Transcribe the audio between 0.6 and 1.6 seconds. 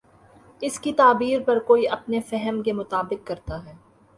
اس کی تعبیر ہر